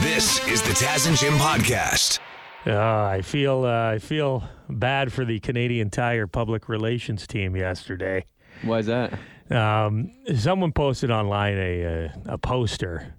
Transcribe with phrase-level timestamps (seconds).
[0.00, 2.20] This is the Taz and Jim podcast.
[2.66, 8.24] Uh, I feel uh, I feel bad for the Canadian Tire public relations team yesterday.
[8.62, 9.18] Why is that?
[9.50, 13.14] Um, someone posted online a, a a poster.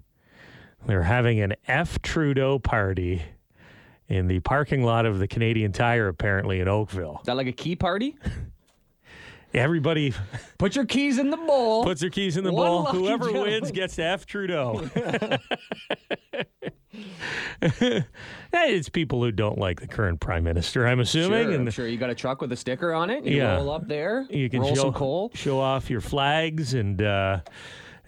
[0.86, 3.22] They're having an F Trudeau party
[4.08, 7.18] in the parking lot of the Canadian Tire, apparently in Oakville.
[7.20, 8.16] Is that like a key party?
[9.52, 10.14] Everybody
[10.58, 11.82] Put your keys in the bowl.
[11.84, 12.84] puts their keys in the One bowl.
[12.86, 14.88] Whoever wins gets to F Trudeau.
[18.52, 21.86] It's people who don't like the current prime minister, I'm assuming, sure, and I'm sure
[21.86, 23.24] you got a truck with a sticker on it.
[23.24, 23.56] You Yeah.
[23.56, 24.26] roll up there.
[24.30, 25.30] you can roll show, some coal.
[25.34, 27.40] show off your flags and uh,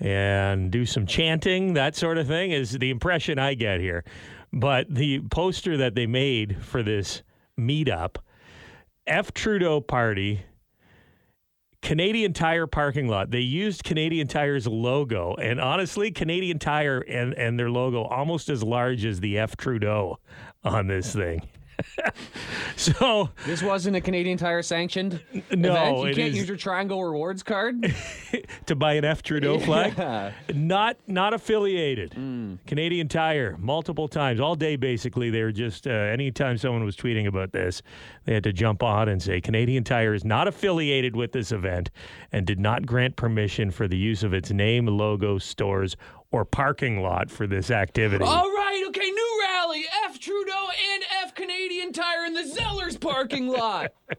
[0.00, 4.04] and do some chanting, that sort of thing is the impression I get here.
[4.52, 7.22] But the poster that they made for this
[7.58, 8.16] meetup,
[9.06, 10.42] F Trudeau party,
[11.82, 13.30] Canadian Tire parking lot.
[13.30, 18.62] They used Canadian Tire's logo, and honestly, Canadian Tire and and their logo almost as
[18.62, 20.18] large as the F Trudeau
[20.64, 21.42] on this thing.
[22.76, 25.96] so This wasn't a Canadian Tire sanctioned No, event.
[25.98, 27.94] You can't is- use your Triangle Rewards card.
[28.66, 29.94] to buy an F Trudeau flag.
[29.96, 30.32] Yeah.
[30.54, 32.12] Not not affiliated.
[32.66, 35.30] Canadian Tire, multiple times, all day basically.
[35.30, 37.82] They were just uh, anytime someone was tweeting about this,
[38.24, 41.90] they had to jump on and say Canadian Tire is not affiliated with this event
[42.32, 45.96] and did not grant permission for the use of its name, logo, stores,
[46.30, 48.24] or parking lot for this activity.
[48.24, 49.84] All right, okay, new rally.
[50.04, 51.02] F Trudeau and
[51.42, 53.92] Canadian Tire in the Zellers parking lot.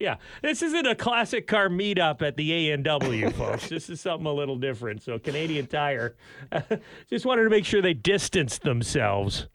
[0.00, 3.68] Yeah, this isn't a classic car meetup at the A&W, folks.
[3.68, 5.02] This is something a little different.
[5.02, 6.16] So, Canadian Tire
[7.10, 9.48] just wanted to make sure they distanced themselves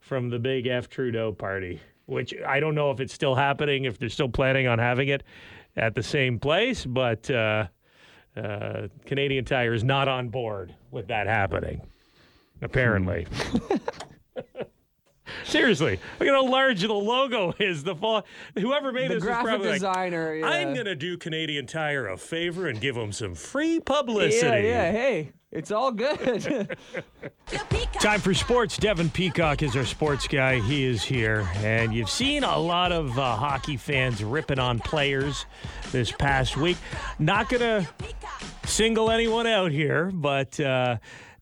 [0.00, 3.98] from the big F Trudeau party, which I don't know if it's still happening, if
[3.98, 5.22] they're still planning on having it
[5.76, 7.66] at the same place, but uh,
[8.38, 11.82] uh, Canadian Tire is not on board with that happening,
[12.62, 13.26] apparently.
[15.44, 17.84] Seriously, look at how large the logo is.
[17.84, 18.24] The fall,
[18.58, 20.46] whoever made The this was graphic probably like, yeah.
[20.46, 24.66] I'm gonna do Canadian Tire a favor and give them some free Yeah, publicity.
[24.68, 26.76] yeah, hey, it's all good.
[28.00, 28.76] Time for sports.
[28.76, 30.60] Devin Peacock is our sports guy.
[30.60, 35.46] He is here, and you've seen a lot of uh, hockey fans ripping on players
[35.90, 36.76] this past week.
[37.18, 37.88] Not gonna
[38.64, 40.98] single anyone out here, but uh,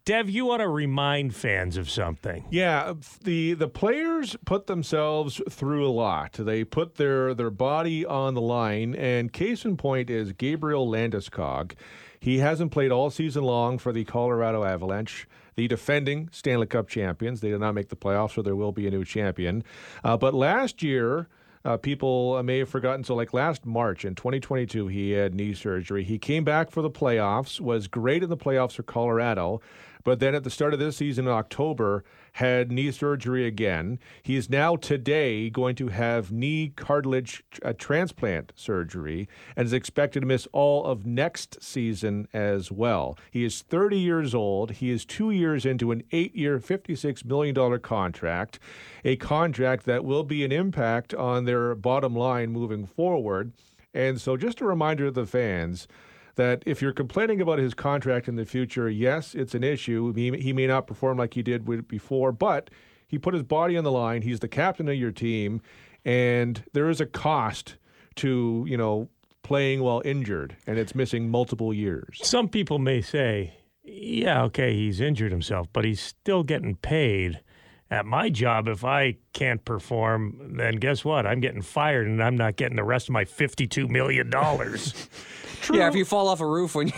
[0.06, 2.44] Dev, you want to remind fans of something.
[2.49, 2.94] Yeah,
[3.25, 6.34] the the players put themselves through a lot.
[6.34, 11.72] They put their their body on the line, and case in point is Gabriel Landeskog.
[12.21, 17.41] He hasn't played all season long for the Colorado Avalanche, the defending Stanley Cup champions.
[17.41, 19.65] They did not make the playoffs, so there will be a new champion.
[20.05, 21.28] Uh, but last year.
[21.65, 23.03] Uh, people may have forgotten.
[23.03, 26.05] So, like last March in 2022, he had knee surgery.
[26.05, 29.61] He came back for the playoffs, was great in the playoffs for Colorado,
[30.06, 33.99] but then at the start of this season in October, had knee surgery again.
[34.22, 40.21] He is now today going to have knee cartilage uh, transplant surgery and is expected
[40.21, 43.19] to miss all of next season as well.
[43.33, 44.71] He is 30 years old.
[44.71, 48.61] He is two years into an eight year, $56 million contract,
[49.05, 53.50] a contract that will be an impact on their bottom line moving forward.
[53.93, 55.88] And so, just a reminder to the fans
[56.37, 60.13] that if you're complaining about his contract in the future, yes, it's an issue.
[60.15, 62.71] He, he may not perform like he did before, but
[63.09, 64.23] he put his body on the line.
[64.23, 65.61] He's the captain of your team,
[66.05, 67.77] and there is a cost
[68.17, 69.09] to you know
[69.43, 72.19] playing while injured, and it's missing multiple years.
[72.23, 73.55] Some people may say,
[73.85, 77.41] yeah, okay, he's injured himself, but he's still getting paid.
[77.89, 81.25] At my job, if I can't perform, then guess what?
[81.25, 84.29] I'm getting fired and I'm not getting the rest of my $52 million.
[85.73, 86.95] yeah, if you fall off a roof when you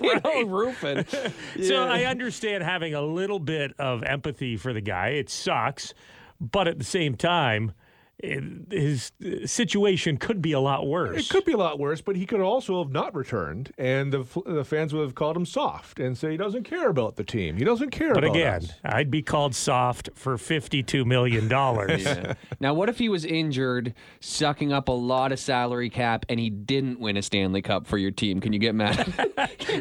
[0.24, 1.06] know, roofing.
[1.62, 5.08] So I understand having a little bit of empathy for the guy.
[5.08, 5.94] It sucks.
[6.38, 7.74] But at the same time, it,
[8.22, 11.26] his uh, situation could be a lot worse.
[11.26, 14.26] It could be a lot worse, but he could also have not returned, and the,
[14.46, 17.56] the fans would have called him soft and say he doesn't care about the team.
[17.56, 18.72] He doesn't care But about again, us.
[18.84, 21.46] I'd be called soft for $52 million.
[22.06, 22.34] Yeah.
[22.60, 26.50] Now, what if he was injured, sucking up a lot of salary cap, and he
[26.50, 28.40] didn't win a Stanley Cup for your team?
[28.40, 29.12] Can you get mad?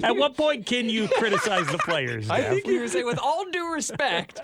[0.04, 2.30] At what point can you criticize the players?
[2.36, 2.50] I Jeff?
[2.54, 4.40] think you were saying, with all due respect,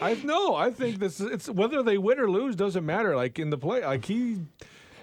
[0.00, 3.14] I no, I think this it's whether they win or lose doesn't matter.
[3.16, 4.38] Like in the play, like he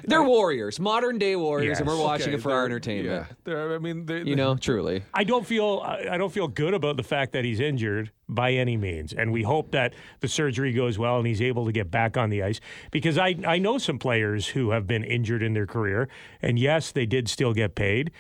[0.08, 3.28] they're warriors, modern day warriors, and we're watching okay, it for our entertainment.
[3.28, 5.04] Yeah, they're- I mean, they, You know, truly.
[5.14, 8.54] I don't feel I I don't feel good about the fact that he's injured by
[8.54, 11.90] any means, and we hope that the surgery goes well and he's able to get
[11.92, 12.60] back on the ice.
[12.92, 16.08] Because I I know some players who have been injured in their career,
[16.42, 18.12] and yes, they did still get paid,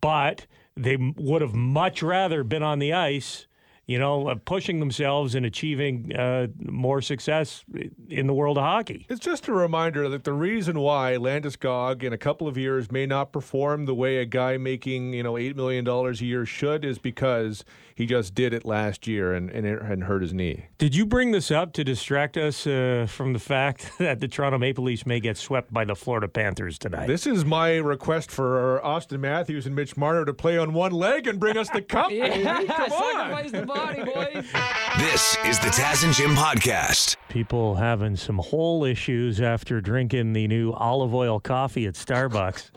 [0.00, 0.46] but
[0.76, 3.47] they would have much rather been on the ice
[3.88, 7.64] you know, uh, pushing themselves and achieving uh, more success
[8.10, 9.06] in the world of hockey.
[9.08, 13.06] It's just a reminder that the reason why Landeskog in a couple of years may
[13.06, 16.84] not perform the way a guy making you know eight million dollars a year should
[16.84, 17.64] is because
[17.94, 20.66] he just did it last year and and, it, and hurt his knee.
[20.76, 24.58] Did you bring this up to distract us uh, from the fact that the Toronto
[24.58, 27.06] Maple Leafs may get swept by the Florida Panthers tonight?
[27.06, 31.26] This is my request for Auston Matthews and Mitch Marner to play on one leg
[31.26, 32.10] and bring us the cup.
[32.18, 32.44] baby.
[32.44, 33.77] Come on.
[33.78, 34.52] Sacrifice body, boys.
[34.98, 37.16] This is the Taz and Jim podcast.
[37.28, 42.70] People having some whole issues after drinking the new olive oil coffee at Starbucks.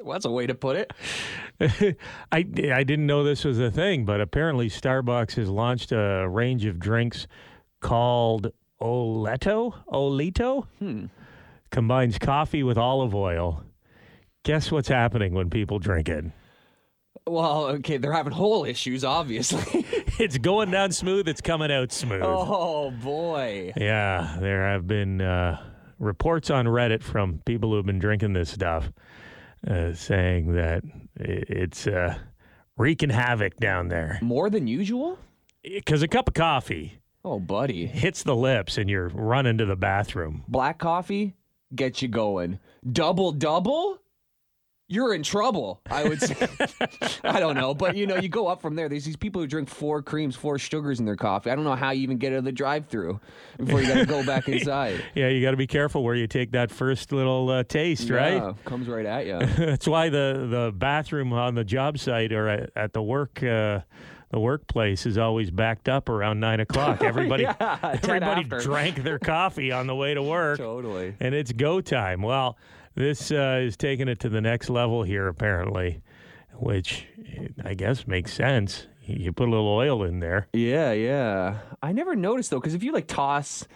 [0.00, 0.92] well, that's a way to put it.
[2.32, 6.64] I, I didn't know this was a thing, but apparently Starbucks has launched a range
[6.64, 7.26] of drinks
[7.80, 9.74] called Oleato.
[9.92, 10.66] Olito?
[10.78, 11.06] Hmm.
[11.70, 13.64] Combines coffee with olive oil.
[14.44, 16.24] Guess what's happening when people drink it?
[17.26, 19.86] Well, okay, they're having hole issues, obviously.
[20.18, 22.20] It's going down smooth, it's coming out smooth.
[22.22, 23.72] oh boy.
[23.76, 25.58] Yeah, there have been uh,
[25.98, 28.92] reports on Reddit from people who have been drinking this stuff
[29.66, 30.84] uh, saying that
[31.16, 32.18] it's uh,
[32.76, 34.18] wreaking havoc down there.
[34.20, 35.18] More than usual?
[35.64, 37.86] Because a cup of coffee Oh, buddy.
[37.86, 40.44] hits the lips and you're running to the bathroom.
[40.46, 41.34] Black coffee
[41.74, 42.58] gets you going.
[42.92, 43.98] Double double?
[44.92, 46.48] You're in trouble, I would say.
[47.24, 48.88] I don't know, but you know, you go up from there.
[48.88, 51.50] There's these people who drink four creams, four sugars in their coffee.
[51.50, 53.18] I don't know how you even get out of the drive-through
[53.56, 55.02] before you got to go back inside.
[55.14, 58.54] Yeah, you got to be careful where you take that first little uh, taste, right?
[58.66, 59.38] Comes right at you.
[59.66, 63.80] That's why the, the bathroom on the job site or at, at the work uh,
[64.30, 67.02] the workplace is always backed up around nine o'clock.
[67.02, 68.60] Everybody Yeah, everybody after.
[68.60, 70.56] drank their coffee on the way to work.
[70.58, 71.14] totally.
[71.20, 72.22] and it's go time.
[72.22, 72.56] Well,
[72.94, 76.02] this uh, is taking it to the next level here, apparently,
[76.54, 78.86] which eh, I guess makes sense.
[79.04, 80.48] You put a little oil in there.
[80.52, 81.58] Yeah, yeah.
[81.82, 83.66] I never noticed though, because if you like toss,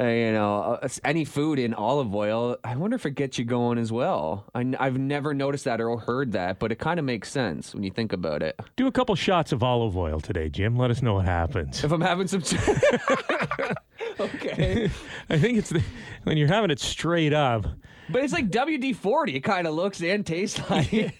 [0.00, 3.44] uh, you know, uh, any food in olive oil, I wonder if it gets you
[3.44, 4.46] going as well.
[4.54, 7.82] I, have never noticed that or heard that, but it kind of makes sense when
[7.82, 8.58] you think about it.
[8.76, 10.76] Do a couple shots of olive oil today, Jim.
[10.76, 11.84] Let us know what happens.
[11.84, 12.42] If I'm having some,
[14.20, 14.90] okay,
[15.30, 15.82] I think it's the,
[16.24, 17.66] when you're having it straight up.
[18.10, 19.34] but it's like WD forty.
[19.36, 20.92] It kind of looks and tastes like.
[20.92, 21.12] it.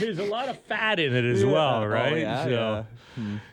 [0.00, 1.50] There's a lot of fat in it as Yeah.
[1.52, 2.16] well, Oh, right?
[2.18, 2.86] yeah, so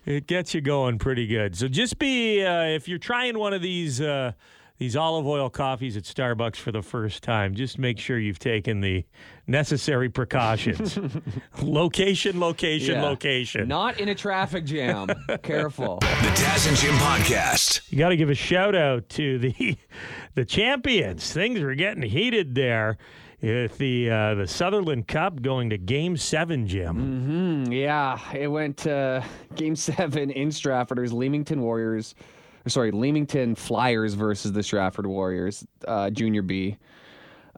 [0.06, 1.56] it gets you going pretty good.
[1.58, 4.32] So just be uh, if you're trying one of these uh,
[4.80, 8.82] these olive oil coffees at Starbucks for the first time, just make sure you've taken
[8.82, 9.06] the
[9.48, 10.98] necessary precautions.
[11.62, 13.04] location, location, Yeah.
[13.04, 13.68] location.
[13.68, 15.08] Not in a traffic jam.
[15.44, 16.00] Careful.
[16.00, 17.92] The Taz and Jim podcast.
[17.92, 19.78] You got to give a shout out to the
[20.36, 21.32] the champions.
[21.32, 22.98] Things were getting heated there.
[23.42, 27.66] With the uh, the Sutherland Cup going to Game Seven, Jim.
[27.68, 29.22] Mm, yeah, it went uh,
[29.56, 30.98] game seven in Stratford.
[30.98, 32.26] It was Leamington Warriors, or
[32.70, 36.78] sorry, Leamington Flyers versus the Stratford Warriors, uh, Junior B.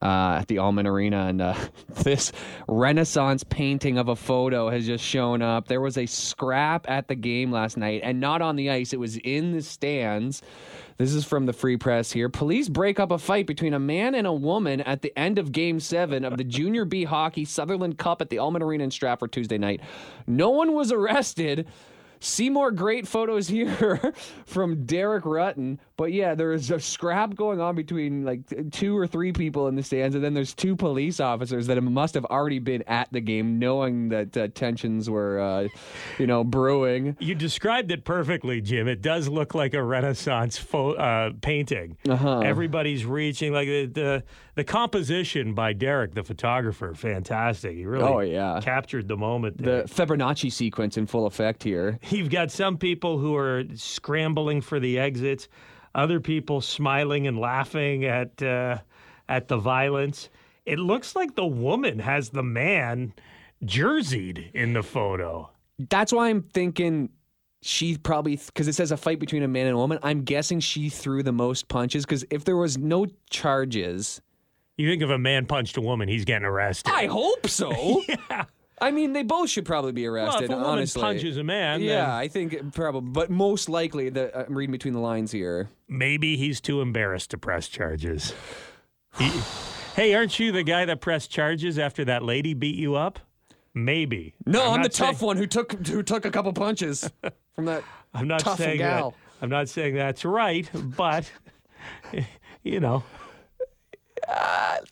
[0.02, 1.56] Uh, at the Allman Arena, and uh,
[2.04, 2.34] this
[2.68, 5.70] Renaissance painting of a photo has just shown up.
[5.70, 8.92] There was a scrap at the game last night, and not on the ice.
[8.92, 10.42] It was in the stands.
[10.98, 12.28] This is from the Free Press here.
[12.28, 15.52] Police break up a fight between a man and a woman at the end of
[15.52, 19.32] Game 7 of the Junior B Hockey Sutherland Cup at the Allman Arena in Stratford
[19.32, 19.80] Tuesday night.
[20.28, 21.68] No one was arrested.
[22.26, 24.12] See more great photos here
[24.48, 25.78] from Derek Ruttan.
[25.98, 28.42] But yeah, there is a scrap going on between like
[28.72, 32.16] two or three people in the stands, and then there's two police officers that must
[32.16, 35.68] have already been at the game, knowing that uh, tensions were, uh,
[36.20, 37.16] you know, brewing.
[37.20, 38.90] You described it perfectly, Jim.
[38.90, 41.96] It does look like a Renaissance fo- uh, painting.
[42.10, 42.40] Uh-huh.
[42.40, 44.24] Everybody's reaching like the, the
[44.56, 47.76] the composition by Derek, the photographer, fantastic.
[47.76, 48.60] He really Oh, yeah.
[48.62, 49.58] captured the moment.
[49.58, 49.84] There.
[49.84, 52.00] The Fibonacci sequence in full effect here.
[52.10, 55.48] You've got some people who are scrambling for the exits,
[55.96, 58.78] other people smiling and laughing at uh,
[59.28, 60.30] at the violence.
[60.66, 63.14] It looks like the woman has the man
[63.64, 65.50] jerseyed in the photo.
[65.90, 67.10] That's why I'm thinking
[67.62, 70.00] she probably because it says a fight between a man and a woman.
[70.04, 74.22] I'm guessing she threw the most punches because if there was no charges,
[74.78, 76.92] You think if a man punched a woman, he's getting arrested.
[76.94, 78.04] I hope so.
[78.10, 78.46] yeah.
[78.82, 80.44] I mean, they both should probably be Well, arrested.
[80.46, 84.10] if a woman honestly, punches a man, then yeah, I think probably, but most likely,
[84.10, 85.70] the, uh, I'm reading between the lines here.
[85.88, 88.34] maybe he's too embarrassed to press charges.
[89.18, 89.32] He-
[89.96, 93.20] hey, aren't you the guy that pressed charges after that lady beat you up?
[93.74, 94.36] Maybe.
[94.46, 97.10] No, I'm, the not saying- tough one who took who took a couple punches
[97.56, 97.84] from that.
[98.14, 99.12] I'm not tough saying gal.
[99.12, 99.18] that.
[99.44, 101.30] I'm not saying that's right, but
[102.64, 103.04] you know,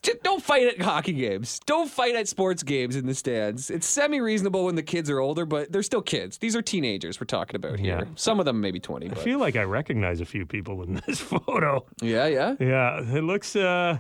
[0.02, 1.60] Just don't fight at hockey games.
[1.66, 3.70] Don't fight at sports games in the stands.
[3.70, 6.38] It's semi reasonable when the kids are older, but they're still kids.
[6.40, 8.00] These are teenagers we're talking about here.
[8.00, 8.04] Yeah.
[8.16, 9.06] Some of them maybe 20.
[9.06, 9.20] I But.
[9.20, 11.86] feel like I recognize a few people in this photo.
[12.02, 12.56] Yeah, yeah.
[12.60, 14.00] Yeah, it looks uh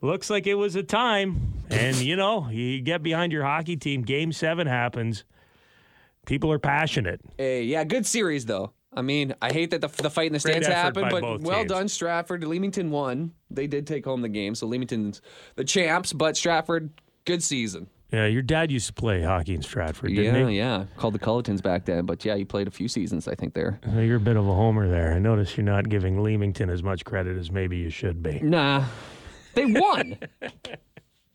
[0.00, 1.64] looks like it was a time.
[1.70, 5.24] And you know, you get behind your hockey team, game 7 happens.
[6.26, 7.20] People are passionate.
[7.38, 8.72] Hey, yeah, good series though.
[8.92, 11.70] I mean, I hate that the, the fight in the stands happened, but well teams.
[11.70, 12.42] done, Stratford.
[12.44, 13.32] Leamington won.
[13.50, 15.20] They did take home the game, so Leamington's
[15.56, 16.12] the champs.
[16.12, 16.90] But Stratford,
[17.24, 17.88] good season.
[18.10, 20.56] Yeah, your dad used to play hockey in Stratford, Yeah, didn't he?
[20.56, 20.86] yeah.
[20.96, 23.78] Called the Cullitons back then, but yeah, he played a few seasons, I think there.
[23.86, 25.12] Uh, You're a bit of a homer there.
[25.12, 28.40] I notice you're not giving Leamington as much credit as maybe you should be.
[28.40, 28.84] Nah,
[29.52, 30.16] they won.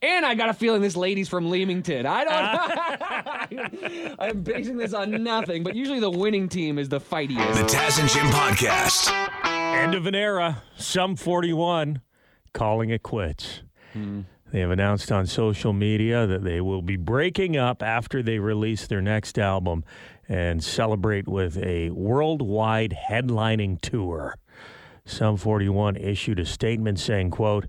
[0.04, 2.06] and I got a feeling this lady's from Leamington.
[2.06, 2.32] I don't.
[2.34, 4.16] Ah.
[4.18, 7.58] I'm basing this on nothing, but usually the winning team is the fightiest.
[7.58, 9.10] The Taz and Jim Podcast.
[9.44, 10.62] End of an era.
[10.76, 12.00] Sum 41
[12.52, 13.62] calling it quits.
[13.92, 14.22] Hmm.
[14.52, 18.86] They have announced on social media that they will be breaking up after they release
[18.86, 19.84] their next album
[20.28, 24.36] and celebrate with a worldwide headlining tour.
[25.04, 27.66] Sum 41 issued a statement saying, quote,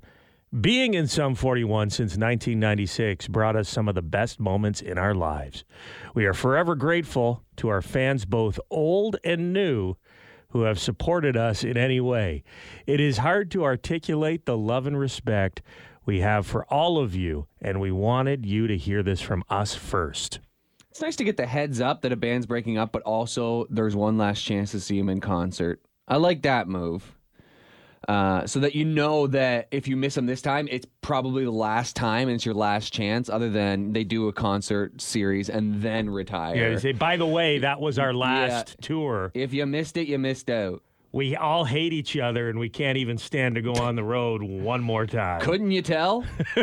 [0.62, 5.14] being in Sum 41 since 1996 brought us some of the best moments in our
[5.14, 5.66] lives.
[6.14, 9.96] We are forever grateful to our fans, both old and new,
[10.50, 12.44] who have supported us in any way.
[12.88, 15.62] It is hard to articulate the love and respect
[16.06, 19.74] we have for all of you, and we wanted you to hear this from us
[19.74, 20.40] first.
[20.92, 23.96] It's nice to get the heads up that a band's breaking up, but also there's
[23.96, 25.82] one last chance to see them in concert.
[26.08, 27.16] I like that move.
[28.08, 31.52] Uh, so that you know that if you miss them this time, it's probably the
[31.52, 35.82] last time and it's your last chance, other than they do a concert series and
[35.82, 36.56] then retire.
[36.56, 39.32] Yeah, they say, by the way, that was our last tour.
[39.34, 40.84] If you missed it, you missed out.
[41.16, 44.44] We all hate each other, and we can't even stand to go on the road
[44.44, 45.40] one more time.
[45.40, 46.26] Couldn't you tell?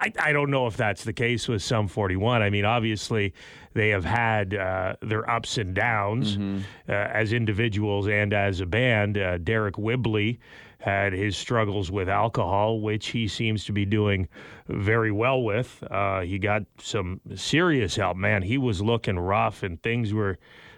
[0.00, 2.42] I, I don't know if that's the case with Sum 41.
[2.42, 3.34] I mean, obviously,
[3.72, 6.36] they have had uh, their ups and downs
[6.88, 9.16] uh, as individuals and as a band.
[9.16, 10.40] Uh, Deryck Whibley
[10.80, 14.28] had his struggles with alcohol, which he seems to be doing
[14.66, 15.84] very well with.
[15.88, 18.16] Uh, he got some serious help.
[18.16, 20.36] Man, he was looking rough, and things were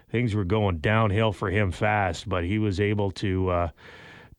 [0.09, 2.27] things were going downhill for him fast.
[2.29, 3.49] But he was able to.
[3.49, 3.69] Uh,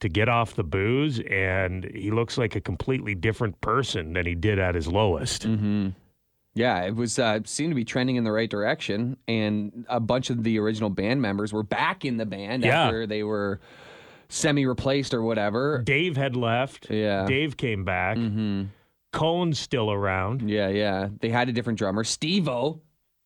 [0.00, 4.34] to get off the booze, and he looks like a completely different person than he
[4.34, 5.44] did at his lowest.
[6.54, 10.30] Yeah, it was uh, seemed to be trending in the right direction, and a bunch
[10.30, 12.84] of the original band members were back in the band Yeah.
[12.86, 13.60] after they were
[14.30, 15.82] semi-replaced or whatever.
[15.84, 16.90] Dave had left.
[16.90, 17.26] Yeah.
[17.26, 18.16] Dave came back.
[18.16, 18.64] Mm-hmm.
[19.12, 20.48] Cone's still around.
[20.48, 21.08] Yeah, yeah.
[21.20, 22.80] They had a different drummer, Steve-O.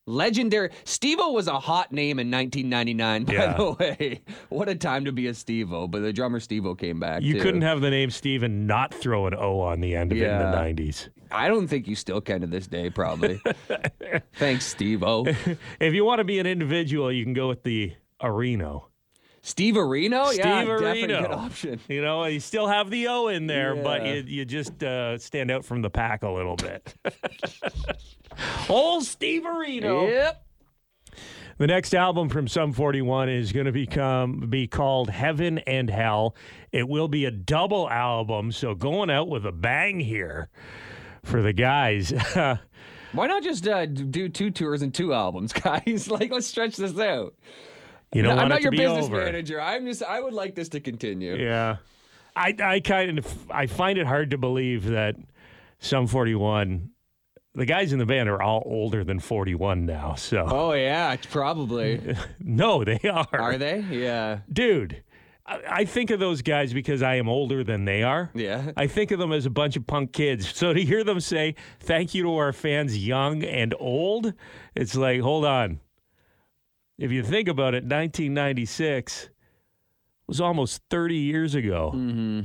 [0.07, 0.69] Legendary.
[0.83, 3.53] Steve-O was a hot name in 1999, by Yeah.
[3.57, 4.21] the way.
[4.49, 7.41] What a time to be a Steve-O, but the drummer Steve-O came back, You too.
[7.41, 10.23] couldn't have the name Steve and not throw an O on the end of it
[10.23, 11.09] in the 90s.
[11.31, 13.41] I don't think you still can to this day, probably.
[14.35, 15.25] Thanks, Steve-O.
[15.79, 18.83] If you want to be an individual, you can go with the Areno.
[19.41, 20.27] Steve Areno?
[20.27, 21.21] Steve yeah, definitely Areno.
[21.21, 21.79] good option.
[21.87, 25.51] You know, you still have the O in there, but you, you just uh, stand
[25.51, 26.93] out from the pack a little bit.
[28.69, 30.09] Old Steve Areno.
[30.09, 30.41] Yep.
[31.57, 36.35] The next album from Sum 41 is going to become be called Heaven and Hell.
[36.73, 40.49] It will be a double album, so going out with a bang here
[41.23, 42.11] for the guys.
[43.13, 46.09] Why not just uh, do two tours and two albums, guys?
[46.09, 47.33] like, let's stretch this out.
[48.13, 49.23] you don't I'm not your business over.
[49.23, 49.61] manager.
[49.61, 50.03] I'm just.
[50.03, 51.37] I would like this to continue.
[51.37, 51.77] Yeah.
[52.35, 55.15] I I kind of I find it hard to believe that
[55.79, 56.89] Sum 41
[57.55, 60.15] the guys in the band are all older than 41 now.
[60.15, 62.15] So Oh yeah, probably.
[62.39, 63.27] no, they are.
[63.31, 63.79] Are they?
[63.79, 64.39] Yeah.
[64.51, 65.03] Dude,
[65.45, 68.31] I, I think of those guys because I am older than they are.
[68.33, 68.71] Yeah.
[68.75, 70.53] I think of them as a bunch of punk kids.
[70.55, 74.33] So to hear them say thank you to our fans, young and old,
[74.75, 75.79] it's like, hold on.
[76.97, 79.29] If you think about it, 1996
[80.27, 81.91] was almost 30 years ago.
[81.93, 82.41] Mm-hmm.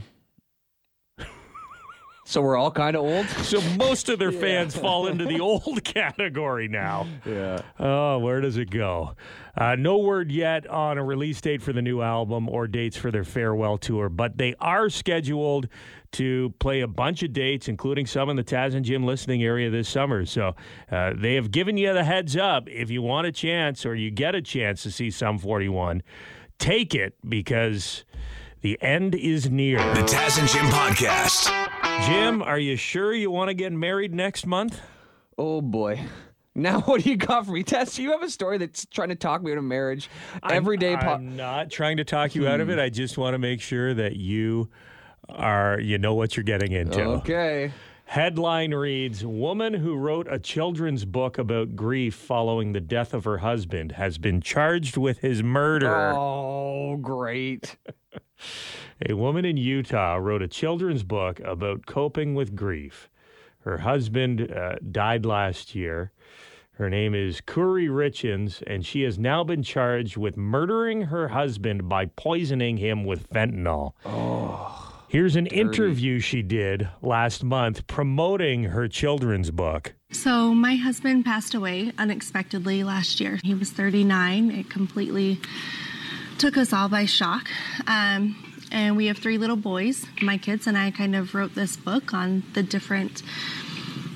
[2.31, 3.27] So we're all kind of old.
[3.45, 7.09] So most of their fans fall into the old category now.
[7.27, 7.61] Yeah.
[7.81, 9.17] Oh, where does it go?
[9.57, 13.11] Uh, no word yet on a release date for the new album or dates for
[13.11, 15.67] their farewell tour, but they are scheduled
[16.13, 19.69] to play a bunch of dates, including some in the Taz and Jim listening area
[19.69, 20.25] this summer.
[20.25, 20.55] So
[20.89, 22.69] uh, they have given you the heads up.
[22.69, 26.05] If you want a chance or you get a chance to see Sum 41,
[26.61, 28.05] take it because
[28.61, 29.79] the end is near.
[29.95, 31.70] The Taz and Jim Podcast.
[32.07, 34.81] Jim, are you sure you want to get married next month?
[35.37, 36.01] Oh boy.
[36.55, 37.99] Now what do you got for me, Tess?
[37.99, 40.09] You have a story that's trying to talk me into marriage
[40.49, 40.95] every day.
[40.95, 42.75] I'm, po- I'm not trying to talk you out of it.
[42.75, 42.81] Hmm.
[42.81, 44.71] I just want to make sure that you
[45.29, 47.03] are you know what you're getting into.
[47.03, 47.73] Okay.
[48.07, 53.39] Headline reads Woman who wrote a children's book about grief following the death of her
[53.39, 56.13] husband has been charged with his murder.
[56.17, 57.77] Oh, great.
[59.09, 63.09] A woman in Utah wrote a children's book about coping with grief.
[63.61, 66.13] Her husband uh, died last year.
[66.73, 71.89] Her name is Kouri Richins, and she has now been charged with murdering her husband
[71.89, 73.93] by poisoning him with fentanyl.
[75.09, 79.95] Here's an interview she did last month promoting her children's book.
[80.13, 83.39] So, my husband passed away unexpectedly last year.
[83.43, 84.51] He was 39.
[84.51, 85.41] It completely
[86.39, 87.49] took us all by shock.
[87.87, 88.37] Um,
[88.71, 90.07] and we have three little boys.
[90.23, 93.23] My kids and I kind of wrote this book on the different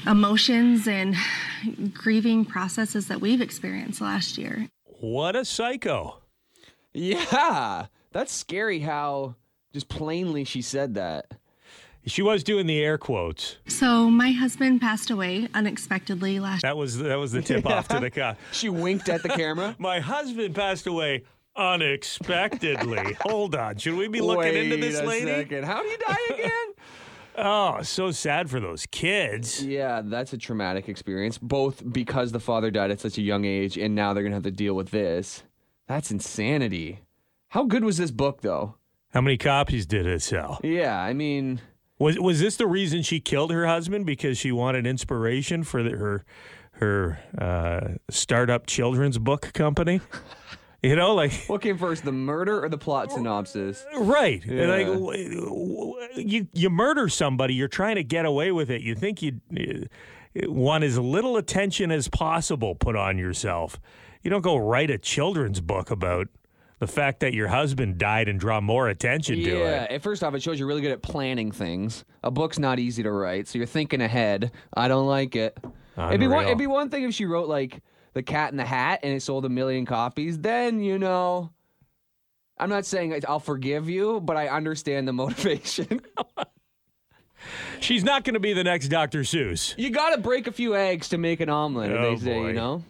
[0.06, 1.16] emotions and
[1.92, 4.68] grieving processes that we've experienced last year.
[5.00, 6.18] What a psycho.
[6.92, 7.86] Yeah.
[8.12, 9.34] That's scary how
[9.72, 11.26] just plainly she said that.
[12.06, 13.56] She was doing the air quotes.
[13.66, 17.98] So, my husband passed away unexpectedly last That was that was the tip off to
[17.98, 18.38] the cop.
[18.52, 19.74] She winked at the camera.
[19.78, 21.24] My husband passed away
[21.56, 23.16] unexpectedly.
[23.22, 23.76] Hold on.
[23.76, 25.26] Should we be looking into Wait this a lady?
[25.26, 25.64] second.
[25.64, 26.50] How do you die again?
[27.36, 29.60] Oh, so sad for those kids.
[29.64, 33.76] yeah, that's a traumatic experience, both because the father died at such a young age
[33.76, 35.42] and now they're going to have to deal with this.
[35.88, 37.00] That's insanity.
[37.48, 38.76] How good was this book, though?
[39.12, 40.60] How many copies did it sell?
[40.62, 41.60] Yeah, I mean,
[41.98, 45.90] Was was this the reason she killed her husband because she wanted inspiration for the,
[45.90, 46.24] her
[46.74, 50.00] her uh, startup children's book company?
[50.88, 53.84] You know, like what came first, the murder or the plot synopsis?
[53.96, 54.66] right, Yeah.
[54.66, 54.86] like
[56.16, 58.82] you you murder somebody, you're trying to get away with it.
[58.82, 63.78] You think you uh, want as little attention as possible put on yourself.
[64.22, 66.28] You don't go write a children's book about
[66.80, 69.90] the fact that your husband died and draw more attention to Yeah, it.
[69.92, 72.04] at first off, it shows you're really good at planning things.
[72.22, 74.50] A book's not easy to write, so you're thinking ahead.
[74.74, 75.56] I don't like it.
[75.96, 76.44] It'd be one.
[76.46, 77.80] It'd be one thing if she wrote like
[78.14, 80.38] the Cat in the Hat and it sold a million copies.
[80.38, 81.50] Then you know,
[82.56, 86.00] I'm not saying I'll forgive you, but I understand the motivation.
[87.80, 89.20] She's not going to be the next Dr.
[89.20, 89.74] Seuss.
[89.76, 91.92] you got to break a few eggs to make an omelet.
[91.92, 92.46] Oh, they say, boy.
[92.48, 92.84] you know.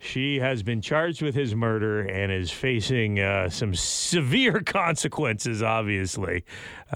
[0.00, 6.44] She has been charged with his murder and is facing uh, some severe consequences, obviously.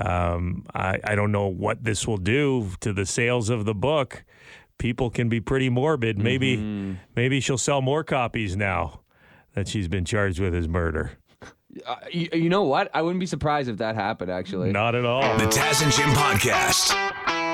[0.00, 4.24] Um, I, I don't know what this will do to the sales of the book.
[4.82, 6.18] People can be pretty morbid.
[6.18, 6.56] Maybe,
[7.14, 9.02] maybe she'll sell more copies now
[9.54, 11.12] that she's been charged with his murder.
[11.86, 12.90] Uh, you, you know what?
[12.92, 14.28] I wouldn't be surprised if that happened.
[14.28, 14.72] Actually.
[14.72, 15.22] Not at all.
[15.38, 16.90] The Taz and Jim Podcast.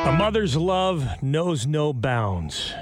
[0.08, 2.72] A mother's love knows no bounds.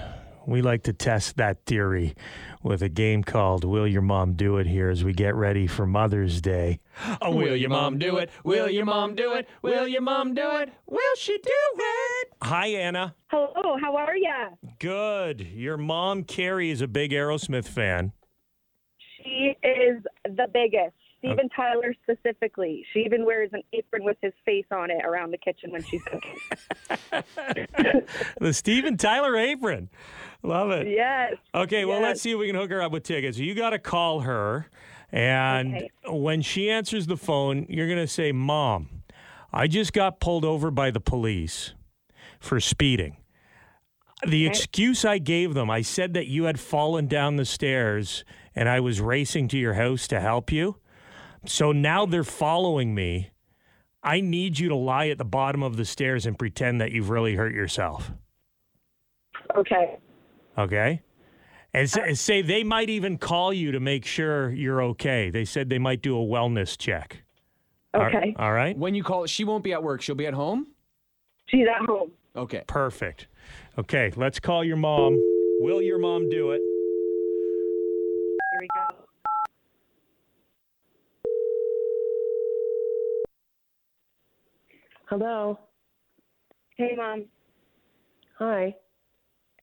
[0.46, 2.14] We like to test that theory
[2.62, 5.86] with a game called Will Your Mom Do It here as we get ready for
[5.86, 6.78] Mother's Day.
[7.20, 8.30] Oh, Will your mom do it?
[8.44, 9.48] Will your mom do it?
[9.62, 10.72] Will your mom do it?
[10.86, 12.25] Will she do it?
[12.42, 13.14] Hi, Anna.
[13.28, 14.50] Hello, how are ya?
[14.78, 15.40] Good.
[15.40, 18.12] Your mom, Carrie, is a big Aerosmith fan.
[19.22, 20.94] She is the biggest.
[21.24, 21.30] Oh.
[21.30, 22.84] Steven Tyler specifically.
[22.92, 26.02] She even wears an apron with his face on it around the kitchen when she's
[26.04, 26.36] cooking.
[28.40, 29.88] The Steven Tyler apron.
[30.42, 30.86] Love it.
[30.88, 31.32] yes.
[31.54, 33.38] Okay, well, let's see if we can hook her up with tickets.
[33.38, 34.66] You got to call her,
[35.10, 35.90] and Okay.
[36.08, 39.02] when she answers the phone, you're going to say, Mom,
[39.52, 41.72] I just got pulled over by the police
[42.40, 43.16] for speeding.
[44.26, 48.68] The excuse I gave them, I said that you had fallen down the stairs and
[48.68, 50.76] I was racing to your house to help you.
[51.44, 53.30] So now they're following me.
[54.02, 57.10] I need you to lie at the bottom of the stairs and pretend that you've
[57.10, 58.12] really hurt yourself.
[59.54, 59.98] Okay.
[60.56, 61.02] Okay.
[61.74, 65.28] And say, uh, say they might even call you to make sure you're okay.
[65.30, 67.22] They said they might do a wellness check.
[67.92, 68.34] All- Okay.
[68.38, 68.76] all right.
[68.76, 70.00] When you call, she won't be at work.
[70.02, 70.68] She'll be at home.
[71.46, 72.10] She's at home.
[72.36, 72.62] Okay.
[72.66, 73.26] Perfect.
[73.78, 75.14] Okay, let's call your mom.
[75.60, 76.60] Will your mom do it?
[78.52, 78.94] Here we go.
[85.08, 85.58] Hello.
[86.76, 87.24] Hey, Mom.
[88.38, 88.74] Hi.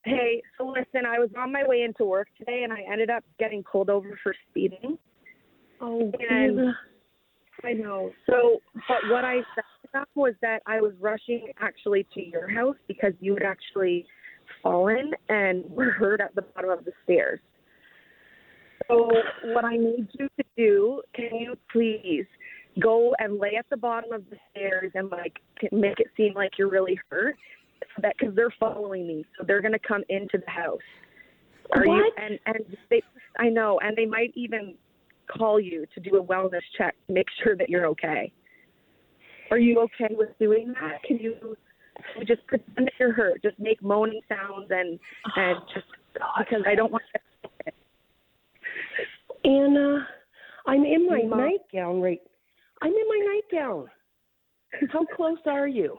[0.05, 3.23] Hey, so listen, I was on my way into work today and I ended up
[3.39, 4.97] getting pulled over for speeding.
[5.79, 6.77] Oh, And- Gina.
[7.63, 8.11] I know.
[8.27, 9.41] So, but what I
[9.93, 14.05] them was that I was rushing actually to your house because you had actually
[14.61, 17.39] fallen and were hurt at the bottom of the stairs.
[18.87, 19.09] So,
[19.53, 22.25] what I need you to do, can you please
[22.81, 25.39] go and lay at the bottom of the stairs and like
[25.71, 27.35] make it seem like you're really hurt?
[27.95, 30.79] So that because they're following me, so they're gonna come into the house.
[31.71, 31.91] Are you?
[31.91, 32.13] What?
[32.17, 33.01] And and they,
[33.37, 34.75] I know, and they might even
[35.27, 38.31] call you to do a wellness check to make sure that you're okay.
[39.51, 41.03] Are you okay with doing that?
[41.03, 41.55] Can you,
[42.25, 43.41] just pretend that you're hurt?
[43.43, 45.85] Just make moaning sounds and oh, and just
[46.39, 47.03] because I don't want.
[47.13, 47.71] To...
[49.45, 50.07] Anna,
[50.67, 51.39] I'm in my Mom.
[51.39, 52.21] nightgown right.
[52.81, 53.87] I'm in my nightgown.
[54.91, 55.97] How close are you?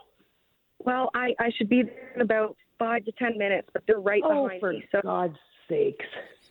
[0.80, 4.22] Well, I I should be there in about five to ten minutes, but they're right
[4.24, 5.36] Oh, behind me, so God's
[5.68, 6.04] sakes.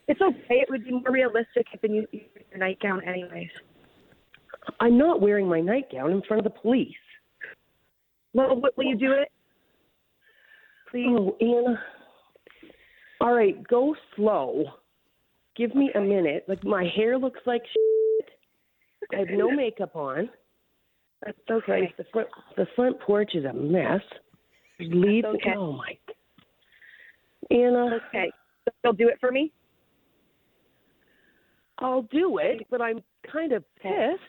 [0.07, 0.55] It's okay.
[0.55, 3.49] It would be more realistic if you use your nightgown, anyways.
[4.79, 6.89] I'm not wearing my nightgown in front of the police.
[8.33, 9.29] Well, what, will you do it?
[10.89, 11.07] Please.
[11.09, 11.79] Oh, Anna.
[13.21, 14.65] All right, go slow.
[15.55, 16.45] Give me a minute.
[16.47, 18.29] Like my hair looks like shit.
[19.13, 20.29] I have no makeup on.
[21.23, 21.93] That's okay.
[21.97, 24.01] The front the front porch is a mess.
[24.79, 25.25] Leave.
[25.25, 25.53] okay.
[25.57, 25.97] Oh my.
[27.51, 28.31] Anna, Okay.
[28.83, 29.51] You'll do it for me?
[31.79, 34.21] I'll do it, but I'm kind of pissed.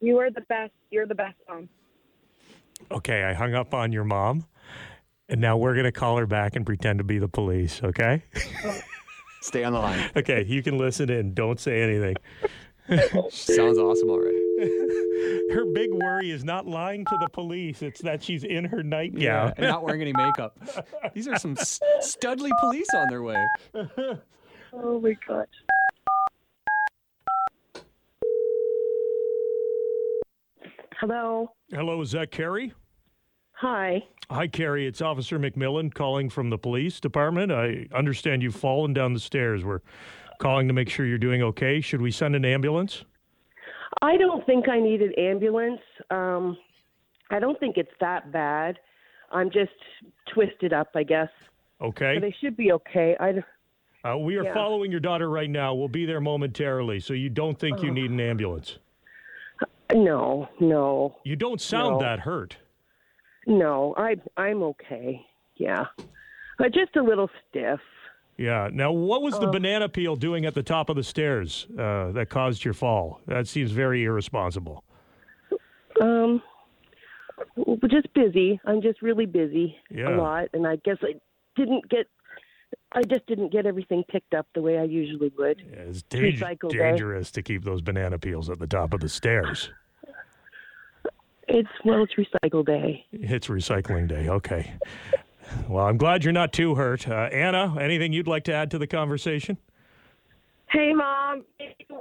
[0.00, 0.72] You are the best.
[0.90, 1.68] You're the best mom.
[2.90, 4.44] Okay, I hung up on your mom,
[5.28, 8.22] and now we're going to call her back and pretend to be the police, okay?
[9.40, 10.10] Stay on the line.
[10.16, 11.34] okay, you can listen in.
[11.34, 12.16] Don't say anything.
[13.30, 14.40] Sounds awesome already.
[15.52, 19.54] Her big worry is not lying to the police, it's that she's in her nightgown.
[19.56, 20.58] and not wearing any makeup.
[21.14, 23.42] These are some s- studly police on their way.
[24.72, 25.46] Oh my gosh.
[31.06, 31.52] Hello.
[31.70, 32.72] Hello, is that Carrie?
[33.56, 34.02] Hi.
[34.30, 34.86] Hi, Carrie.
[34.86, 37.52] It's Officer McMillan calling from the police department.
[37.52, 39.66] I understand you've fallen down the stairs.
[39.66, 39.80] We're
[40.38, 41.82] calling to make sure you're doing okay.
[41.82, 43.04] Should we send an ambulance?
[44.00, 45.82] I don't think I need an ambulance.
[46.10, 46.56] Um,
[47.30, 48.78] I don't think it's that bad.
[49.30, 49.72] I'm just
[50.32, 51.28] twisted up, I guess.
[51.82, 52.16] Okay.
[52.16, 53.14] I should be okay.
[53.20, 53.44] I.
[54.08, 54.54] Uh, we are Yeah.
[54.54, 55.74] following your daughter right now.
[55.74, 58.78] We'll be there momentarily, so you don't think you need an ambulance.
[59.94, 62.00] No, no, You don't sound No.
[62.00, 62.56] that hurt.
[63.46, 63.94] no.
[63.96, 65.24] I I'm okay.
[65.56, 65.84] Yeah,
[66.58, 67.78] but just a little stiff.
[68.36, 68.68] Yeah.
[68.72, 72.28] Now, what was the banana peel doing at the top of the stairs uh, that
[72.30, 73.20] caused your fall?
[73.28, 74.82] That seems very irresponsible.
[76.00, 76.42] Um,
[77.88, 78.60] just busy.
[78.64, 80.08] I'm just really busy Yeah.
[80.08, 81.14] a lot, and I guess I
[81.54, 82.08] didn't get.
[82.90, 85.62] I just didn't get everything picked up the way I usually would.
[85.70, 86.78] Yeah, It's dang- Recycle day.
[86.78, 89.70] dangerous to keep those banana peels at the top of the stairs.
[91.54, 93.06] It's well, it's recycle day.
[93.12, 94.28] It's recycling day.
[94.28, 94.72] Okay.
[95.68, 97.06] Well, I'm glad you're not too hurt.
[97.06, 99.58] Uh, Anna, anything you'd like to add to the conversation?
[100.70, 101.44] Hey, mom.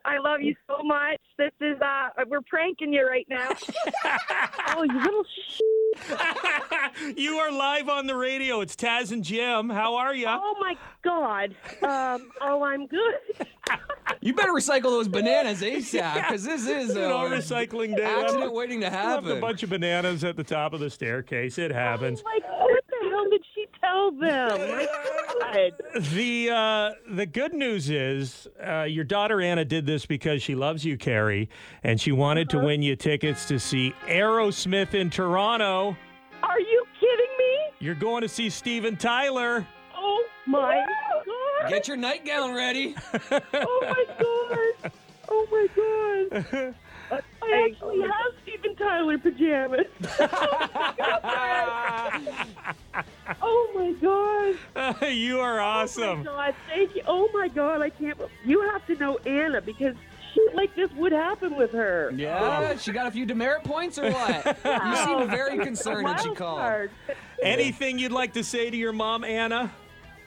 [0.05, 1.19] I love you so much.
[1.37, 3.49] This is uh, we're pranking you right now.
[4.75, 8.61] Oh, you little sh- you are live on the radio.
[8.61, 9.69] It's Taz and Jim.
[9.69, 10.25] How are you?
[10.27, 11.55] Oh my God.
[11.83, 12.31] Um.
[12.41, 13.13] Oh, I'm good.
[14.21, 18.03] You better recycle those bananas ASAP because this is You know, uh, recycling day.
[18.03, 21.59] accident waiting to Left a bunch of bananas at the top of the staircase.
[21.59, 22.23] It happens.
[22.23, 24.87] Like, what the hell did she tell them?
[25.53, 30.55] My The uh, the good news is uh, your daughter Anna did this because she
[30.55, 31.47] loves you, Carrie,
[31.83, 35.95] and she wanted to win you tickets to see Aerosmith in Toronto.
[36.41, 37.57] Are you kidding me?
[37.79, 39.67] You're going to see Steven Tyler.
[39.95, 40.83] Oh my
[41.25, 41.69] God.
[41.69, 42.95] Get your nightgown ready.
[43.53, 44.91] Oh my God.
[45.29, 46.75] Oh my God.
[47.11, 49.85] I actually have Steven Tyler pajamas.
[53.41, 54.55] oh my God.
[55.11, 56.19] you are Oh awesome.
[56.19, 57.01] my God, thank you.
[57.07, 58.17] Oh my God, I can't.
[58.45, 59.95] You have to know Anna because
[60.33, 62.11] shit like this would happen with her.
[62.15, 64.57] Yeah, oh, she got a few demerit points or what?
[64.65, 66.89] You seem very concerned that she called.
[67.41, 69.71] Anything you'd like to say to your mom, Anna?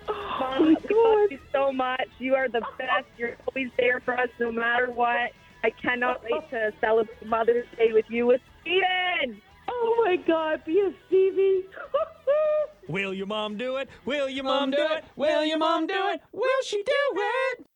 [0.08, 2.06] Mom, we love you so much.
[2.18, 3.06] You are the best.
[3.18, 5.32] You're always there for us no matter what.
[5.64, 9.40] I cannot wait to celebrate Mother's Day with you with Steven.
[9.68, 11.64] Oh my God, be a Stevie.
[12.88, 13.88] Will your mom do it?
[14.04, 15.04] Will your Mom, do it.
[15.16, 16.20] Will your mom do it?
[16.32, 17.66] Will she do it?